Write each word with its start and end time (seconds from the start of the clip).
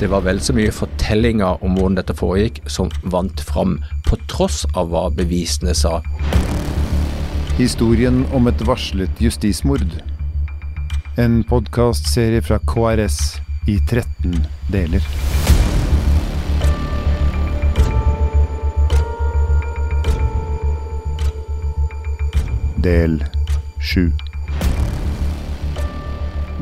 Det 0.00 0.08
var 0.10 0.24
vel 0.26 0.40
så 0.42 0.50
mye 0.56 0.72
fortellinger 0.74 1.62
om 1.62 1.76
hvordan 1.78 1.94
dette 2.00 2.16
foregikk 2.18 2.58
som 2.66 2.88
vant 3.12 3.38
fram, 3.46 3.76
på 4.02 4.18
tross 4.30 4.64
av 4.74 4.90
hva 4.90 5.04
bevisene 5.14 5.74
sa. 5.78 6.00
Historien 7.54 8.24
om 8.34 8.50
et 8.50 8.64
varslet 8.66 9.22
justismord. 9.22 9.94
En 11.14 11.44
podkastserie 11.46 12.42
fra 12.42 12.58
KRS 12.66 13.20
i 13.70 13.78
13 13.86 14.34
deler. 14.74 15.06
Del 22.82 23.20
7. 23.78 24.10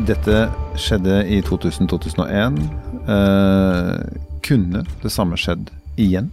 Dette 0.07 0.49
skjedde 0.77 1.23
i 1.33 1.41
2000-2001. 1.49 2.92
Eh, 3.09 3.96
kunne 4.43 4.85
det 5.03 5.11
samme 5.11 5.39
skjedd 5.39 5.71
igjen? 5.96 6.31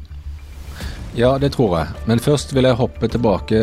Ja, 1.18 1.38
det 1.42 1.56
tror 1.56 1.78
jeg. 1.80 1.96
Men 2.06 2.22
først 2.22 2.54
vil 2.54 2.70
jeg 2.70 2.78
hoppe 2.78 3.10
tilbake 3.10 3.62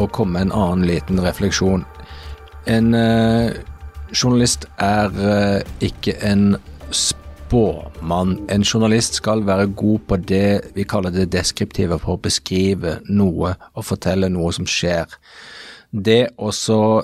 og 0.00 0.12
komme 0.16 0.38
med 0.38 0.48
en 0.48 0.56
annen 0.56 0.86
liten 0.88 1.20
refleksjon. 1.20 1.84
En 2.70 2.94
eh, 2.96 3.52
journalist 4.12 4.66
er 4.80 5.12
eh, 5.20 5.60
ikke 5.84 6.16
en 6.24 6.56
spåmann. 6.90 8.38
En 8.48 8.64
journalist 8.64 9.20
skal 9.20 9.44
være 9.46 9.70
god 9.76 10.06
på 10.08 10.20
det 10.30 10.72
vi 10.74 10.86
kaller 10.88 11.12
det 11.14 11.30
deskriptive, 11.34 12.00
på 12.00 12.16
å 12.16 12.22
beskrive 12.22 12.98
noe 13.08 13.54
og 13.74 13.86
fortelle 13.86 14.32
noe 14.32 14.52
som 14.56 14.68
skjer. 14.68 15.10
Det 15.92 16.28
å 16.38 16.50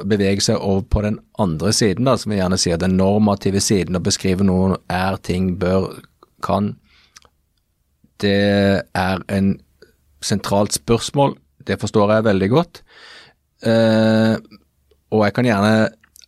bevege 0.07 0.41
seg 0.45 0.61
over 0.63 0.85
på 0.87 1.03
den 1.03 1.19
andre 1.43 1.73
siden, 1.75 2.07
da, 2.07 2.15
som 2.17 2.31
vi 2.31 2.39
gjerne 2.39 2.59
sier, 2.61 2.79
den 2.79 2.97
normative 2.97 3.59
siden, 3.61 3.97
og 3.99 4.05
beskrive 4.07 4.47
noe 4.47 4.77
er, 4.93 5.17
ting, 5.27 5.57
bør, 5.59 5.89
kan, 6.47 6.77
det 8.23 8.85
er 8.95 9.25
en 9.29 9.57
sentralt 10.25 10.77
spørsmål. 10.79 11.35
Det 11.67 11.81
forstår 11.83 12.15
jeg 12.15 12.27
veldig 12.29 12.49
godt. 12.53 12.83
Eh, 13.67 14.37
og 15.11 15.25
jeg 15.27 15.35
kan 15.35 15.49
gjerne 15.49 15.73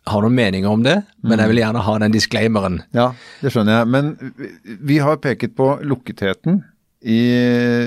ha 0.08 0.20
noen 0.24 0.34
meninger 0.34 0.70
om 0.72 0.82
det, 0.82 0.96
men 1.22 1.38
jeg 1.38 1.50
vil 1.52 1.60
gjerne 1.62 1.84
ha 1.84 1.94
den 2.02 2.14
disclaimeren. 2.14 2.80
Ja, 2.96 3.10
det 3.42 3.52
skjønner 3.54 3.78
jeg. 3.82 3.88
Men 3.94 4.10
vi- 4.38 4.76
vi 4.90 4.98
har 4.98 5.16
peket 5.22 5.54
på 5.54 5.78
lukketheten 5.84 6.64
i, 7.00 7.18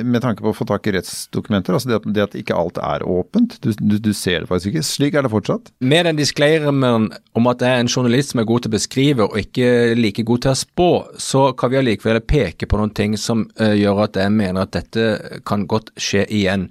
med 0.08 0.24
tanke 0.24 0.44
på 0.44 0.54
å 0.54 0.56
få 0.56 0.66
tak 0.70 0.88
i 0.88 0.94
rettsdokumenter. 0.96 1.76
Altså 1.76 1.90
det 1.90 1.98
at, 2.00 2.08
det 2.16 2.24
at 2.24 2.38
ikke 2.40 2.56
alt 2.56 2.80
er 2.80 3.04
åpent. 3.04 3.58
Du, 3.64 3.72
du, 3.76 3.98
du 4.00 4.12
ser 4.16 4.44
det 4.44 4.52
faktisk 4.52 4.72
ikke. 4.72 4.86
Slik 4.88 5.18
er 5.18 5.26
det 5.26 5.34
fortsatt. 5.34 5.74
Med 5.84 6.08
den 6.08 6.20
disclaimeren 6.20 7.10
om 7.36 7.52
at 7.52 7.60
det 7.60 7.68
er 7.68 7.84
en 7.84 7.92
journalist 7.92 8.32
som 8.32 8.44
er 8.44 8.48
god 8.48 8.64
til 8.64 8.72
å 8.72 8.78
beskrive 8.78 9.28
og 9.28 9.38
ikke 9.42 9.98
like 10.00 10.26
god 10.28 10.46
til 10.46 10.54
å 10.54 10.62
spå, 10.62 10.90
så 11.20 11.46
kan 11.60 11.74
vi 11.74 11.82
allikevel 11.82 12.22
peke 12.24 12.70
på 12.70 12.80
noen 12.80 12.96
ting 12.96 13.18
som 13.20 13.44
uh, 13.60 13.74
gjør 13.76 14.06
at 14.08 14.20
jeg 14.22 14.36
mener 14.36 14.64
at 14.64 14.76
dette 14.78 15.42
kan 15.48 15.68
godt 15.70 15.92
skje 16.00 16.24
igjen. 16.32 16.70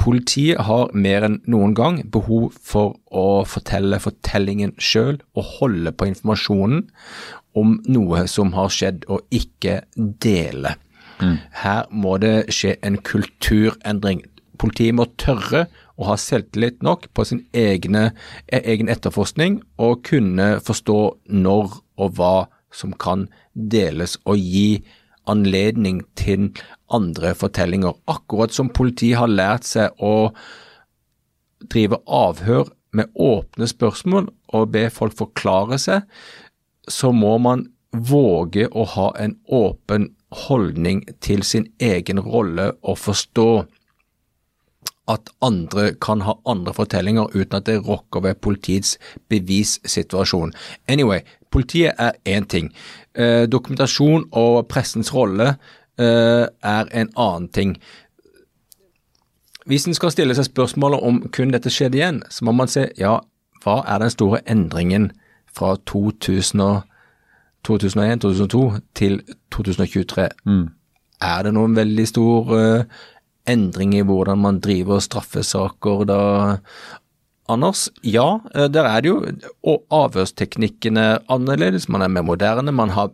Politiet 0.00 0.62
har 0.64 0.94
mer 0.96 1.26
enn 1.26 1.40
noen 1.50 1.74
gang 1.76 1.98
behov 2.08 2.54
for 2.56 2.94
å 3.10 3.42
fortelle 3.44 3.98
fortellingen 4.00 4.72
sjøl 4.80 5.18
og 5.34 5.56
holde 5.58 5.92
på 5.92 6.08
informasjonen 6.08 6.86
om 7.58 7.74
noe 7.90 8.24
som 8.30 8.54
har 8.54 8.70
skjedd, 8.70 9.04
og 9.10 9.26
ikke 9.34 9.80
dele. 9.96 10.76
Her 11.62 11.86
må 11.90 12.16
det 12.22 12.50
skje 12.54 12.76
en 12.86 12.98
kulturendring. 12.98 14.22
Politiet 14.60 14.94
må 14.94 15.06
tørre 15.20 15.66
å 16.00 16.08
ha 16.08 16.16
selvtillit 16.20 16.82
nok 16.84 17.08
på 17.14 17.24
sin 17.28 17.44
egne, 17.56 18.10
e- 18.52 18.62
egen 18.64 18.88
etterforskning 18.88 19.60
og 19.78 20.02
kunne 20.08 20.60
forstå 20.64 21.00
når 21.28 21.76
og 22.00 22.16
hva 22.16 22.48
som 22.72 22.92
kan 22.92 23.28
deles, 23.54 24.16
og 24.24 24.38
gi 24.38 24.82
anledning 25.30 26.02
til 26.16 26.50
andre 26.90 27.34
fortellinger. 27.34 27.96
Akkurat 28.08 28.54
som 28.54 28.70
politiet 28.72 29.18
har 29.18 29.30
lært 29.30 29.66
seg 29.68 29.90
å 30.00 30.30
drive 31.70 32.00
avhør 32.06 32.70
med 32.96 33.10
åpne 33.14 33.68
spørsmål 33.70 34.30
og 34.56 34.70
be 34.74 34.88
folk 34.90 35.14
forklare 35.18 35.78
seg, 35.78 36.06
så 36.88 37.12
må 37.14 37.36
man 37.38 37.68
våge 37.92 38.68
å 38.70 38.84
ha 38.94 39.10
en 39.18 39.36
åpen 39.46 40.10
holdning 40.46 41.02
til 41.20 41.42
sin 41.42 41.66
egen 41.82 42.20
rolle 42.22 42.70
og 42.82 42.98
forstå 42.98 43.50
at 45.10 45.30
andre 45.42 45.90
kan 45.98 46.22
ha 46.22 46.36
andre 46.46 46.74
fortellinger 46.74 47.32
uten 47.34 47.58
at 47.58 47.66
det 47.66 47.80
rokker 47.86 48.22
ved 48.22 48.38
politiets 48.44 48.98
bevissituasjon. 49.28 50.52
Anyway, 50.88 51.24
politiet 51.50 51.98
er 51.98 52.12
én 52.28 52.46
ting. 52.46 52.70
Eh, 53.14 53.48
dokumentasjon 53.50 54.28
og 54.32 54.68
pressens 54.68 55.14
rolle 55.14 55.56
eh, 55.98 56.46
er 56.46 56.92
en 56.92 57.10
annen 57.16 57.48
ting. 57.48 57.74
Hvis 59.66 59.86
en 59.86 59.94
skal 59.94 60.14
stille 60.14 60.34
seg 60.34 60.46
spørsmålet 60.46 61.02
om 61.02 61.20
kun 61.34 61.50
dette 61.54 61.70
skjedde 61.70 61.98
igjen, 61.98 62.22
så 62.30 62.46
må 62.46 62.54
man 62.54 62.70
se 62.70 62.86
ja, 62.98 63.18
hva 63.64 63.80
er 63.86 64.00
den 64.02 64.14
store 64.14 64.40
endringen 64.46 65.10
fra 65.50 65.74
2000 65.90 66.62
og 66.64 66.86
2001-2002 67.68 68.62
til 68.94 69.20
2023? 69.52 70.28
Er 71.20 71.42
det 71.44 71.52
noen 71.52 71.76
veldig 71.76 72.06
stor 72.08 72.54
uh, 72.56 73.00
endring 73.48 73.94
i 73.98 74.04
hvordan 74.06 74.40
man 74.40 74.60
driver 74.64 75.02
straffesaker 75.04 76.04
da, 76.08 76.20
Anders? 77.50 77.88
Ja, 78.06 78.40
eh, 78.54 78.68
der 78.70 78.86
er 78.86 79.02
det 79.02 79.10
jo 79.10 79.16
og 79.66 79.84
avhørsteknikkene 79.90 81.06
annerledes. 81.30 81.88
Man 81.88 82.04
er 82.04 82.12
mer 82.12 82.22
moderne, 82.22 82.72
man 82.72 82.92
har 82.94 83.10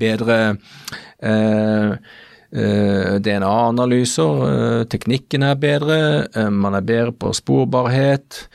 bedre 0.00 0.38
eh, 1.22 1.92
eh, 2.50 3.12
DNA-analyser, 3.22 4.42
eh, 4.48 4.84
teknikken 4.90 5.46
er 5.46 5.54
bedre, 5.54 6.00
eh, 6.34 6.50
man 6.50 6.74
er 6.74 6.86
bedre 6.86 7.12
på 7.12 7.32
sporbarhet. 7.36 8.48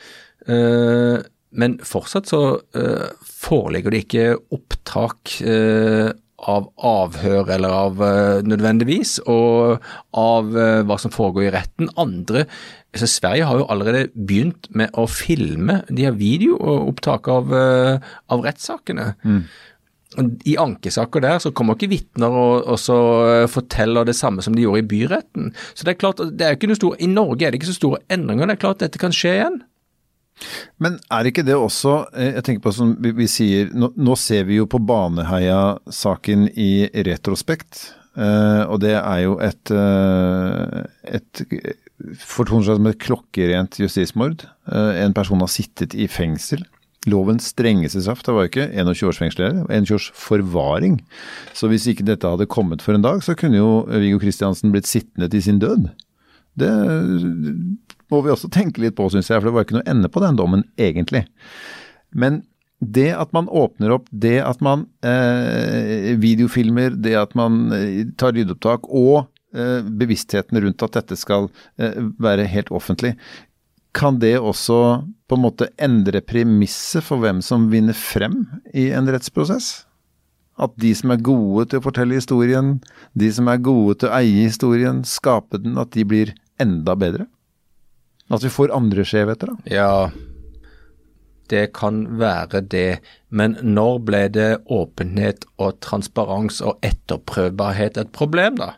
Men 1.52 1.78
fortsatt 1.84 2.30
så 2.30 2.42
uh, 2.58 3.08
foreligger 3.22 3.92
det 3.92 4.04
ikke 4.06 4.26
opptak 4.54 5.36
uh, 5.44 6.10
av 6.42 6.68
avhør 6.82 7.50
eller 7.54 7.74
av 7.76 8.00
uh, 8.02 8.38
nødvendigvis, 8.46 9.18
og 9.30 9.82
av 10.18 10.48
hva 10.88 10.96
som 10.98 11.12
foregår 11.14 11.48
i 11.48 11.52
retten. 11.54 11.90
Andre 12.00 12.46
altså 12.92 13.08
Sverige 13.08 13.48
har 13.48 13.60
jo 13.60 13.68
allerede 13.72 14.08
begynt 14.12 14.66
med 14.76 14.92
å 14.98 15.06
filme, 15.08 15.80
de 15.88 16.08
har 16.08 16.16
videoopptak 16.18 17.28
av, 17.32 17.54
av 17.56 18.42
rettssakene. 18.44 19.06
I 20.44 20.58
ankesaker 20.60 21.22
der 21.24 21.38
så 21.40 21.54
kommer 21.56 21.78
ikke 21.78 21.88
vitner 21.94 22.34
og, 22.36 22.66
og 22.68 22.76
så 22.76 22.98
forteller 23.48 24.04
det 24.04 24.18
samme 24.18 24.44
som 24.44 24.52
de 24.52 24.66
gjorde 24.66 24.82
i 24.82 24.90
byretten. 24.90 25.54
Så 25.72 25.88
det 25.88 25.94
er 25.94 26.02
klart, 26.02 26.20
det 26.20 26.44
er 26.44 26.58
ikke 26.58 26.68
noe 26.68 26.80
stor, 26.82 26.98
I 27.00 27.08
Norge 27.08 27.46
er 27.46 27.54
det 27.54 27.62
ikke 27.62 27.70
så 27.70 27.78
store 27.78 28.02
endringer. 28.12 28.50
Det 28.50 28.58
er 28.58 28.64
klart 28.66 28.84
dette 28.84 29.00
kan 29.00 29.16
skje 29.16 29.38
igjen. 29.38 29.62
Men 30.82 30.98
er 31.12 31.28
ikke 31.28 31.44
det 31.46 31.54
også 31.56 31.94
eh, 32.16 32.32
Jeg 32.36 32.44
tenker 32.46 32.64
på 32.66 32.74
som 32.76 32.94
vi, 33.02 33.12
vi 33.16 33.28
sier 33.30 33.72
nå, 33.74 33.92
nå 33.96 34.16
ser 34.18 34.46
vi 34.48 34.60
jo 34.60 34.68
på 34.70 34.80
Baneheia-saken 34.82 36.48
i 36.54 36.72
retrospekt. 37.08 37.92
eh, 38.16 38.62
og 38.66 38.82
det 38.84 38.96
er 38.98 39.22
jo 39.24 39.38
et, 39.40 39.72
eh, 39.72 40.82
et 41.18 41.44
fortoner 42.22 42.66
seg 42.66 42.78
som 42.78 42.90
et 42.90 43.00
klokkerent 43.02 43.78
justismord. 43.80 44.46
Eh, 44.66 45.02
en 45.04 45.14
person 45.16 45.40
har 45.42 45.50
sittet 45.52 45.94
i 45.94 46.08
fengsel. 46.10 46.64
Lovens 47.10 47.48
strengeste 47.50 48.02
straff, 48.04 48.22
det 48.22 48.34
var 48.34 48.46
ikke 48.46 48.68
21 48.70 49.08
års 49.08 49.18
fengsel, 49.18 49.42
det 49.42 49.64
var 49.64 49.74
21 49.74 49.96
års 49.96 50.10
forvaring. 50.14 51.00
Så 51.58 51.66
hvis 51.70 51.88
ikke 51.90 52.06
dette 52.06 52.28
hadde 52.30 52.46
kommet 52.46 52.84
for 52.84 52.94
en 52.94 53.02
dag, 53.02 53.24
så 53.26 53.34
kunne 53.38 53.58
jo 53.58 53.82
Viggo 53.90 54.20
Kristiansen 54.22 54.70
blitt 54.74 54.86
sittende 54.86 55.26
til 55.32 55.42
sin 55.42 55.58
død. 55.62 55.88
Det 56.58 56.70
må 58.12 58.22
vi 58.24 58.32
også 58.32 58.50
tenke 58.52 58.82
litt 58.84 58.96
på, 58.98 59.08
syns 59.12 59.30
jeg, 59.30 59.40
for 59.40 59.48
det 59.48 59.56
var 59.56 59.66
ikke 59.66 59.78
noe 59.80 59.90
ende 59.90 60.10
på 60.12 60.22
den 60.22 60.38
dommen, 60.38 60.64
egentlig. 60.80 61.24
Men 62.12 62.42
det 62.82 63.12
at 63.14 63.30
man 63.34 63.48
åpner 63.48 63.94
opp, 63.94 64.08
det 64.10 64.40
at 64.42 64.62
man 64.64 64.86
eh, 65.06 66.12
videofilmer, 66.18 66.96
det 66.98 67.14
at 67.18 67.36
man 67.38 67.70
eh, 67.76 68.02
tar 68.18 68.34
lydopptak, 68.34 68.88
og 68.90 69.28
eh, 69.54 69.86
bevisstheten 69.86 70.58
rundt 70.64 70.82
at 70.82 70.98
dette 70.98 71.18
skal 71.18 71.48
eh, 71.78 72.00
være 72.22 72.48
helt 72.50 72.72
offentlig, 72.74 73.14
kan 73.94 74.18
det 74.18 74.38
også 74.40 75.04
på 75.28 75.36
en 75.36 75.44
måte 75.44 75.68
endre 75.80 76.22
premisset 76.24 77.04
for 77.04 77.22
hvem 77.22 77.42
som 77.44 77.68
vinner 77.72 77.96
frem 77.96 78.46
i 78.74 78.88
en 78.96 79.10
rettsprosess? 79.12 79.84
At 80.60 80.74
de 80.80 80.92
som 80.96 81.12
er 81.12 81.22
gode 81.24 81.68
til 81.70 81.80
å 81.80 81.84
fortelle 81.84 82.16
historien, 82.18 82.74
de 83.16 83.28
som 83.32 83.48
er 83.48 83.62
gode 83.62 84.00
til 84.00 84.10
å 84.10 84.16
eie 84.18 84.48
historien, 84.48 85.04
skape 85.08 85.60
den, 85.62 85.78
at 85.80 85.92
de 85.96 86.04
blir 86.08 86.34
enda 86.60 86.96
bedre? 86.98 87.28
At 88.30 88.44
vi 88.44 88.52
får 88.52 88.74
andre 88.74 89.04
skjevheter, 89.06 89.50
da? 89.50 89.72
Ja, 89.72 90.10
det 91.50 91.72
kan 91.76 92.04
være 92.20 92.62
det, 92.72 93.00
men 93.28 93.58
når 93.62 93.98
ble 94.06 94.22
det 94.32 94.50
åpenhet 94.72 95.44
og 95.60 95.80
transparens 95.84 96.62
og 96.64 96.78
etterprøvbarhet 96.86 97.98
et 98.00 98.12
problem, 98.14 98.56
da? 98.62 98.72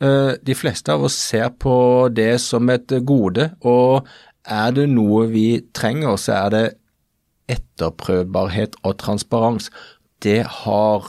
Eh, 0.00 0.32
De 0.42 0.56
fleste 0.56 0.92
av 0.92 1.04
oss 1.06 1.14
ser 1.14 1.50
på 1.50 2.08
det 2.08 2.40
som 2.40 2.70
et 2.70 2.90
gode, 3.06 3.50
og 3.60 4.08
er 4.44 4.70
det 4.74 4.88
noe 4.90 5.26
vi 5.30 5.60
trenger, 5.76 6.16
så 6.16 6.46
er 6.46 6.54
det 6.54 6.66
etterprøvbarhet 7.50 8.78
og 8.82 8.96
transparens. 8.98 9.70
Det 10.22 10.42
har 10.64 11.06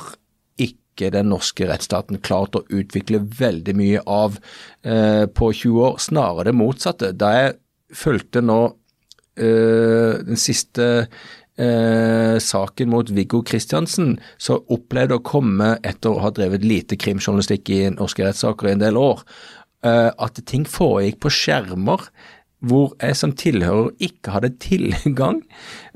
ikke 0.91 1.11
den 1.15 1.31
norske 1.31 1.67
rettsstaten 1.69 2.21
klart 2.23 2.55
å 2.55 2.65
utvikle 2.69 3.23
veldig 3.39 3.75
mye 3.79 4.03
av 4.05 4.37
eh, 4.83 5.25
på 5.25 5.51
20 5.63 5.85
år. 5.87 5.99
Snarere 6.03 6.49
det 6.51 6.57
motsatte. 6.59 7.13
Da 7.15 7.31
jeg 7.37 7.55
fulgte 7.95 8.43
nå 8.43 8.59
eh, 9.39 10.19
den 10.27 10.39
siste 10.39 10.89
eh, 11.61 12.35
saken 12.41 12.91
mot 12.91 13.09
Viggo 13.15 13.41
Kristiansen, 13.47 14.17
så 14.37 14.59
opplevde 14.73 15.17
å 15.19 15.25
komme 15.25 15.75
etter 15.87 16.11
å 16.11 16.21
ha 16.25 16.33
drevet 16.35 16.65
lite 16.65 16.99
krimjournalistikk 16.99 17.73
i 17.73 17.81
norske 17.95 18.25
rettssaker 18.27 18.69
i 18.69 18.75
en 18.75 18.83
del 18.83 18.99
år, 18.99 19.23
eh, 19.85 20.11
at 20.11 20.43
ting 20.47 20.67
foregikk 20.67 21.21
på 21.25 21.33
skjermer 21.41 22.07
hvor 22.61 22.93
jeg 23.01 23.17
som 23.17 23.33
tilhører 23.33 23.89
ikke 24.05 24.35
hadde 24.35 24.53
tilgang. 24.67 25.41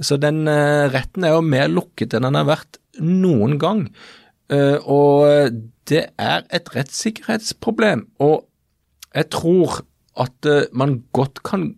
Så 0.02 0.18
den 0.22 0.48
uh, 0.50 0.90
retten 0.90 1.26
er 1.26 1.36
jo 1.36 1.46
mer 1.46 1.70
lukket 1.70 2.16
enn 2.18 2.26
den 2.26 2.40
har 2.40 2.48
vært 2.50 2.80
noen 2.98 3.60
gang. 3.62 3.86
Uh, 4.54 4.78
og 4.86 5.50
det 5.90 6.06
er 6.18 6.42
et 6.54 6.76
rettssikkerhetsproblem. 6.76 8.08
Og 8.20 8.46
jeg 9.16 9.30
tror 9.30 9.82
at 10.20 10.50
uh, 10.50 10.62
man 10.74 11.04
godt 11.14 11.44
kan 11.44 11.76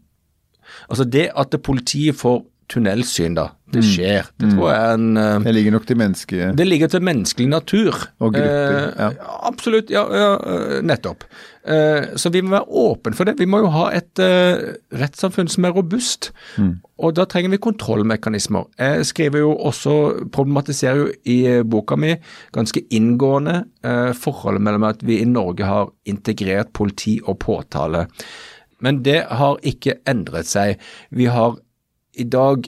Altså 0.90 1.04
det 1.04 1.30
at 1.38 1.56
politiet 1.64 2.16
får 2.16 2.46
tunnelsyn, 2.70 3.36
da. 3.38 3.50
Det 3.68 3.82
Mm. 3.84 3.88
skjer. 3.90 4.28
Det 4.40 4.48
tror 4.54 4.70
jeg 4.72 4.80
er 4.80 4.94
en 4.94 5.18
uh, 5.18 5.44
Det 5.44 5.54
ligger 5.54 5.72
nok 5.72 5.86
til 5.88 5.98
menneske... 6.00 6.54
det 6.56 6.68
ligger 6.68 6.88
til 6.88 7.02
menneskelig 7.04 7.48
natur. 7.50 7.96
Og 8.20 8.34
grupper, 8.34 8.94
ja. 8.96 9.10
Absolutt, 9.44 9.90
ja, 9.92 10.06
ja 10.08 10.30
eh, 10.40 10.82
nettopp. 10.88 11.26
Uh, 11.68 12.16
så 12.16 12.32
vi 12.32 12.42
må 12.42 12.54
være 12.56 12.70
åpne 12.70 13.14
for 13.14 13.28
det. 13.28 13.36
Vi 13.40 13.46
må 13.46 13.60
jo 13.60 13.68
ha 13.76 13.90
et 13.92 14.20
eh, 14.24 14.72
rettssamfunn 14.96 15.52
som 15.52 15.68
er 15.68 15.76
robust. 15.76 16.32
Mm. 16.58 16.78
Og 17.04 17.16
da 17.20 17.26
trenger 17.28 17.52
vi 17.52 17.58
kontrollmekanismer. 17.68 18.70
Jeg 18.80 19.06
skriver 19.12 19.44
jo 19.44 19.52
også, 19.68 19.98
problematiserer 20.32 21.04
jo 21.04 21.12
i 21.28 21.38
eh, 21.58 21.64
boka 21.68 22.00
mi 22.00 22.16
ganske 22.56 22.86
inngående 22.90 23.66
eh, 23.84 24.14
forholdet 24.16 24.64
mellom 24.64 24.88
at 24.88 25.04
vi 25.04 25.20
i 25.20 25.28
Norge 25.28 25.68
har 25.68 25.92
integrert 26.08 26.72
politi 26.72 27.20
og 27.26 27.40
påtale. 27.44 28.08
Men 28.80 29.04
det 29.04 29.26
har 29.28 29.58
ikke 29.66 30.00
endret 30.08 30.48
seg. 30.48 30.78
Vi 31.12 31.26
har 31.26 31.58
i 32.18 32.28
dag 32.28 32.68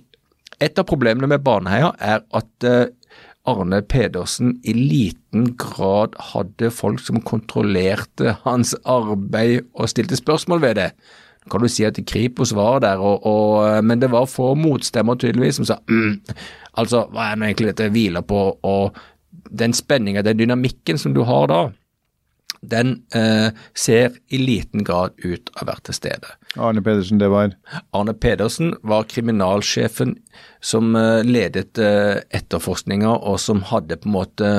Et 0.59 0.75
av 0.75 0.83
problemene 0.83 1.29
med 1.31 1.39
Baneheia 1.39 1.93
er 2.03 2.19
at 2.35 2.65
eh, 2.67 2.89
Arne 3.47 3.79
Pedersen 3.87 4.57
i 4.67 4.73
liten 4.75 5.53
grad 5.55 6.17
hadde 6.33 6.67
folk 6.75 6.99
som 6.99 7.21
kontrollerte 7.23 8.35
hans 8.43 8.73
arbeid 8.83 9.69
og 9.71 9.87
stilte 9.87 10.19
spørsmål 10.19 10.61
ved 10.65 10.75
det. 10.81 10.89
Kan 11.49 11.63
du 11.63 11.69
si 11.71 11.85
at 11.87 11.97
Kripos 12.11 12.51
var 12.57 12.81
der, 12.83 12.99
og, 12.99 13.23
og, 13.25 13.79
men 13.83 14.01
det 14.03 14.11
var 14.11 14.27
få 14.27 14.51
motstemmer 14.59 15.15
tydeligvis 15.15 15.61
som 15.61 15.69
sa 15.69 15.79
mm, 15.87 16.19
altså 16.81 17.05
hva 17.13 17.29
er 17.29 17.39
det 17.39 17.47
egentlig 17.47 17.71
dette 17.71 17.89
hviler 17.95 18.25
på, 18.27 18.43
og 18.59 18.99
den 19.49 19.73
spenninga, 19.73 20.21
den 20.27 20.43
dynamikken 20.43 20.99
som 20.99 21.15
du 21.15 21.23
har 21.23 21.47
da, 21.49 21.61
den 22.61 23.01
eh, 23.15 23.49
ser 23.77 24.17
i 24.27 24.37
liten 24.41 24.83
grad 24.83 25.15
ut 25.23 25.49
av 25.55 25.63
å 25.63 25.69
være 25.71 25.89
til 25.89 25.97
stede. 25.97 26.35
Arne 26.57 26.81
Pedersen, 26.81 27.19
det 27.21 27.29
var 27.29 27.53
Arne 27.95 28.13
Pedersen 28.17 28.73
var 28.81 29.05
kriminalsjefen 29.09 30.15
som 30.65 30.95
eh, 30.97 31.21
ledet 31.23 31.79
eh, 31.79 32.19
etterforskninga, 32.35 33.11
og 33.29 33.37
som 33.39 33.61
hadde 33.69 33.99
på 34.01 34.09
en 34.09 34.15
måte 34.15 34.49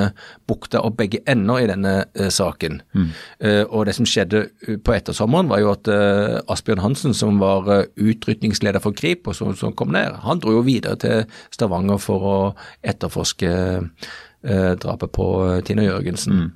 bukta 0.48 0.80
og 0.86 0.96
begge 1.00 1.20
ender 1.28 1.60
i 1.60 1.68
denne 1.70 1.94
eh, 2.14 2.30
saken. 2.32 2.80
Eh, 3.40 3.64
og 3.66 3.88
det 3.88 3.96
som 3.98 4.08
skjedde 4.08 4.46
eh, 4.68 4.78
på 4.80 4.94
ettersommeren, 4.96 5.50
var 5.50 5.60
jo 5.64 5.72
at 5.74 5.90
eh, 5.92 6.38
Asbjørn 6.52 6.84
Hansen, 6.84 7.16
som 7.16 7.40
var 7.42 7.68
utrykningsleder 8.00 8.80
for 8.80 8.96
Kripos, 8.96 9.42
som, 9.42 9.52
som 9.58 9.76
kom 9.76 9.92
ned, 9.96 10.16
han 10.24 10.40
dro 10.40 10.56
jo 10.56 10.64
videre 10.66 10.96
til 11.00 11.26
Stavanger 11.52 12.00
for 12.00 12.30
å 12.30 12.38
etterforske 12.80 13.52
eh, 13.80 14.72
drapet 14.80 15.12
på 15.12 15.28
Tina 15.68 15.84
Jørgensen. 15.84 16.48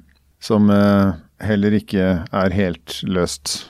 som 0.45 0.71
eh, 0.71 1.15
heller 1.47 1.77
ikke 1.77 2.09
er 2.25 2.57
helt 2.57 3.01
løst. 3.07 3.65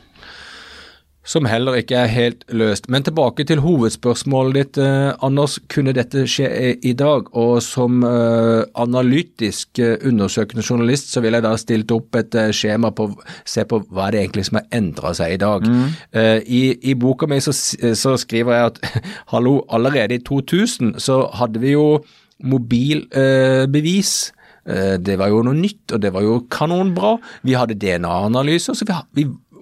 Som 1.24 1.46
heller 1.48 1.78
ikke 1.80 1.96
er 1.96 2.10
helt 2.12 2.42
løst. 2.52 2.84
Men 2.92 3.04
tilbake 3.06 3.46
til 3.48 3.62
hovedspørsmålet 3.64 4.56
ditt, 4.58 4.78
eh, 4.84 5.14
Anders. 5.24 5.56
Kunne 5.72 5.94
dette 5.96 6.26
skje 6.28 6.76
i, 6.84 6.92
dag? 6.92 7.30
Og 7.32 7.62
som 7.64 8.04
eh, 8.04 8.64
analytisk 8.76 9.78
eh, 9.78 9.96
undersøkende 10.04 10.64
journalist, 10.70 11.08
så 11.12 11.22
ville 11.24 11.40
jeg 11.40 11.46
da 11.46 11.54
stilt 11.56 11.94
opp 11.96 12.14
et 12.20 12.36
eh, 12.36 12.52
skjema 12.52 12.92
på 12.92 13.08
se 13.44 13.64
på 13.64 13.80
hva 13.88 14.10
det 14.12 14.20
egentlig 14.20 14.44
som 14.50 14.60
har 14.60 14.68
endra 14.76 15.14
seg 15.16 15.38
i 15.38 15.40
dag. 15.40 15.64
Eh, 16.12 16.44
i, 16.44 16.62
I 16.92 16.94
boka 16.94 17.26
mi 17.26 17.40
så, 17.40 17.56
så 17.56 18.18
skriver 18.20 18.58
jeg 18.58 18.74
at 18.74 19.02
hallo, 19.32 19.62
allerede 19.72 20.20
i 20.20 20.24
2000 20.28 20.98
så 21.00 21.22
hadde 21.40 21.64
vi 21.64 21.72
jo 21.72 22.04
mobilbevis. 22.44 24.33
Eh, 24.64 24.96
det 25.00 25.18
var 25.20 25.32
jo 25.32 25.42
noe 25.46 25.56
nytt, 25.58 25.86
og 25.92 26.02
det 26.02 26.12
var 26.14 26.24
jo 26.24 26.40
kanonbra. 26.52 27.16
Vi 27.44 27.56
hadde 27.58 27.76
DNA-analyser, 27.80 28.78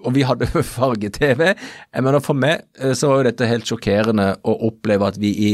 og 0.03 0.15
vi 0.15 0.25
hadde 0.27 0.49
farge-TV. 0.75 1.53
Jeg 1.53 2.05
mener 2.05 2.23
For 2.23 2.37
meg 2.37 2.65
eh, 2.79 2.95
så 2.97 3.11
var 3.11 3.21
jo 3.21 3.29
dette 3.31 3.49
helt 3.49 3.69
sjokkerende 3.69 4.33
å 4.43 4.57
oppleve 4.69 5.13
at 5.13 5.19
vi 5.21 5.33
i 5.33 5.53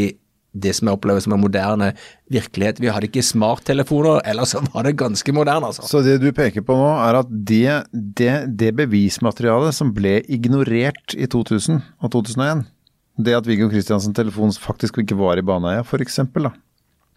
det 0.49 0.71
som 0.73 0.89
jeg 0.89 0.97
opplever 0.97 1.21
som 1.21 1.35
en 1.35 1.41
moderne 1.43 1.91
virkelighet 2.33 2.79
Vi 2.81 2.89
hadde 2.89 3.05
ikke 3.05 3.21
smarttelefoner, 3.21 4.23
ellers 4.25 4.55
var 4.73 4.87
det 4.87 4.95
ganske 4.97 5.33
moderne, 5.35 5.69
altså. 5.69 5.85
Så 5.85 6.01
det 6.05 6.17
du 6.23 6.31
peker 6.35 6.65
på 6.65 6.77
nå, 6.77 6.89
er 7.05 7.19
at 7.21 7.29
det, 7.29 7.75
det, 7.93 8.33
det 8.57 8.71
bevismaterialet 8.79 9.77
som 9.77 9.93
ble 9.93 10.19
ignorert 10.25 11.13
i 11.13 11.29
2000 11.29 11.83
og 12.01 12.13
2001, 12.17 12.65
det 13.19 13.35
at 13.37 13.47
Viggo 13.49 13.69
Kristiansen-telefonen 13.69 14.55
faktisk 14.57 15.01
ikke 15.03 15.17
var 15.19 15.37
i 15.39 15.45
Baneheia, 15.45 15.85
f.eks., 15.85 16.21
da. 16.39 16.53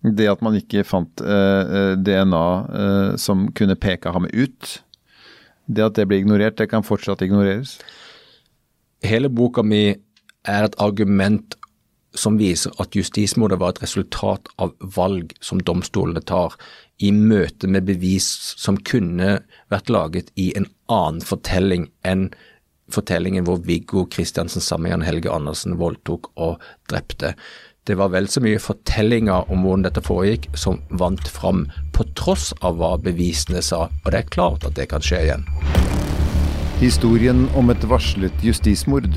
Det 0.02 0.26
at 0.26 0.40
man 0.43 0.56
ikke 0.58 0.82
fant 0.87 1.22
eh, 1.22 1.75
eh, 1.78 1.93
DNA 1.94 2.46
eh, 2.82 3.10
som 3.22 3.46
kunne 3.54 3.78
peke 3.78 4.10
ham 4.14 4.26
ut. 4.32 4.78
Det 5.70 5.84
at 5.87 5.99
det 5.99 6.08
blir 6.10 6.25
ignorert, 6.25 6.58
det 6.58 6.70
kan 6.72 6.87
fortsatt 6.87 7.22
ignoreres. 7.22 7.76
Hele 9.06 9.31
boka 9.31 9.62
mi 9.62 9.93
er 10.43 10.66
et 10.66 10.78
argument 10.82 11.56
som 12.19 12.37
viser 12.37 12.75
at 12.82 12.96
justismordet 12.99 13.58
var 13.62 13.72
et 13.72 13.82
resultat 13.87 14.50
av 14.60 14.75
valg 14.96 15.32
som 15.40 15.62
domstolene 15.64 16.20
tar 16.28 16.58
i 17.02 17.12
møte 17.14 17.70
med 17.70 17.87
bevis 17.88 18.26
som 18.60 18.76
kunne 18.76 19.38
vært 19.72 19.90
laget 19.90 20.28
i 20.37 20.50
en 20.58 20.69
annen 20.93 21.22
fortelling 21.25 21.88
enn 22.06 22.28
fortellingen 22.93 23.46
hvor 23.46 23.62
Viggo 23.64 24.04
Kristiansen 24.12 24.60
sammen 24.60 24.90
med 24.90 24.93
Jan 24.96 25.06
Helge 25.06 25.32
Andersen 25.32 25.78
voldtok 25.81 26.28
og 26.37 26.60
drepte. 26.90 27.32
Det 27.84 27.96
var 27.99 28.12
vel 28.12 28.29
så 28.31 28.38
mye 28.38 28.61
fortellinger 28.62 29.49
om 29.50 29.64
hvordan 29.67 29.82
dette 29.82 30.05
foregikk 30.06 30.44
som 30.55 30.76
vant 31.00 31.26
fram, 31.26 31.64
på 31.90 32.05
tross 32.14 32.52
av 32.62 32.76
hva 32.79 32.93
bevisene 33.02 33.58
sa, 33.58 33.88
og 33.90 34.06
det 34.14 34.21
er 34.21 34.28
klart 34.30 34.66
at 34.68 34.76
det 34.76 34.87
kan 34.92 35.02
skje 35.02 35.18
igjen. 35.25 35.42
Historien 36.78 37.49
om 37.59 37.75
et 37.75 37.88
varslet 37.90 38.47
justismord. 38.47 39.11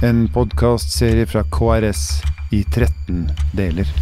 En 0.00 0.24
podkastserie 0.32 1.28
fra 1.28 1.44
KRS 1.52 2.06
i 2.48 2.62
13 2.64 3.26
deler. 3.52 3.92